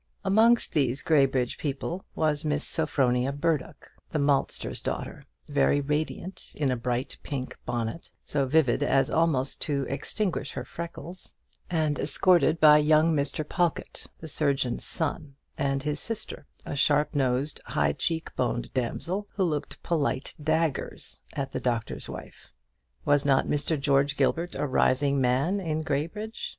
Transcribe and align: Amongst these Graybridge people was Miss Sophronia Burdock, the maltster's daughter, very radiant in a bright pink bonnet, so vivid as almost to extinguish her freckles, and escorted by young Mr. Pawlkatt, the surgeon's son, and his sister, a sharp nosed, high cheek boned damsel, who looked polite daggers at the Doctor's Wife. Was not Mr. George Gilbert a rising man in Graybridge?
Amongst 0.25 0.73
these 0.73 1.03
Graybridge 1.03 1.59
people 1.59 2.03
was 2.15 2.43
Miss 2.43 2.63
Sophronia 2.65 3.31
Burdock, 3.31 3.91
the 4.09 4.17
maltster's 4.17 4.81
daughter, 4.81 5.21
very 5.47 5.79
radiant 5.79 6.53
in 6.55 6.71
a 6.71 6.75
bright 6.75 7.19
pink 7.21 7.55
bonnet, 7.67 8.11
so 8.25 8.47
vivid 8.47 8.81
as 8.81 9.11
almost 9.11 9.61
to 9.61 9.83
extinguish 9.87 10.53
her 10.53 10.65
freckles, 10.65 11.35
and 11.69 11.99
escorted 11.99 12.59
by 12.59 12.79
young 12.79 13.15
Mr. 13.15 13.47
Pawlkatt, 13.47 14.07
the 14.19 14.27
surgeon's 14.27 14.83
son, 14.83 15.35
and 15.55 15.83
his 15.83 15.99
sister, 15.99 16.47
a 16.65 16.75
sharp 16.75 17.13
nosed, 17.13 17.61
high 17.65 17.93
cheek 17.93 18.35
boned 18.35 18.73
damsel, 18.73 19.27
who 19.35 19.43
looked 19.43 19.83
polite 19.83 20.33
daggers 20.41 21.21
at 21.33 21.51
the 21.51 21.59
Doctor's 21.59 22.09
Wife. 22.09 22.51
Was 23.05 23.23
not 23.23 23.45
Mr. 23.45 23.79
George 23.79 24.17
Gilbert 24.17 24.55
a 24.55 24.65
rising 24.65 25.21
man 25.21 25.59
in 25.59 25.83
Graybridge? 25.83 26.49